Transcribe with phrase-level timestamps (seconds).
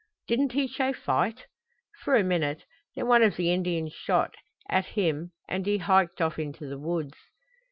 [0.27, 1.45] "Didn't he show fight?"
[1.99, 2.65] "For a minute.
[2.95, 4.33] Then one of the Indians shot,
[4.67, 7.17] at him and he hiked off into the woods."